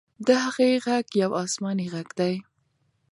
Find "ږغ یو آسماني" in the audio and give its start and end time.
0.85-1.85